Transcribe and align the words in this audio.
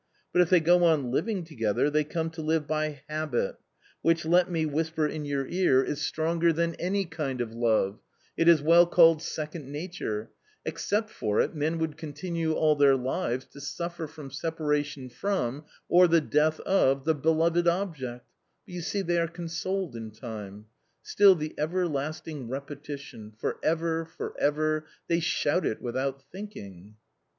But 0.33 0.41
if 0.41 0.49
they 0.49 0.59
go 0.59 0.83
on 0.85 1.11
living 1.11 1.43
together 1.43 1.87
they 1.87 2.03
come 2.03 2.31
to 2.31 2.41
live 2.41 2.65
by 2.65 3.03
habit, 3.07 3.57
which 4.01 4.25
let 4.25 4.49
me 4.49 4.65
whisper 4.65 5.05
in 5.05 5.25
your 5.25 5.45
ear 5.45 5.45
is 5.45 5.51
80 5.51 5.59
A 5.59 5.65
COMMON 5.67 5.75
STORY 5.75 6.03
stronger 6.47 6.53
than 6.53 6.75
any 6.79 7.05
kind 7.05 7.39
of 7.39 7.53
love; 7.53 7.99
it 8.35 8.47
is 8.47 8.63
well 8.63 8.87
called 8.87 9.21
second 9.21 9.71
nature; 9.71 10.31
except 10.65 11.11
for 11.11 11.39
it 11.39 11.53
men 11.53 11.77
would 11.77 11.97
continue 11.97 12.53
all 12.53 12.75
their 12.75 12.95
lives 12.95 13.45
to 13.51 13.61
suffer 13.61 14.07
from 14.07 14.31
separation 14.31 15.07
from 15.07 15.65
or 15.87 16.07
the 16.07 16.19
death 16.19 16.59
of 16.61 17.05
the 17.05 17.13
beloved 17.13 17.67
object, 17.67 18.25
but 18.65 18.73
you 18.73 18.81
see 18.81 19.03
they 19.03 19.19
are 19.19 19.27
consoled 19.27 19.95
in 19.95 20.09
time. 20.09 20.65
Still 21.03 21.35
the 21.35 21.53
everlasting 21.59 22.49
repetition— 22.49 23.33
For 23.39 23.59
ever, 23.61 24.05
for 24.07 24.33
ever!— 24.39 24.87
they 25.07 25.19
shout 25.19 25.63
it 25.63 25.79
without 25.79 26.23
thinking." 26.31 26.95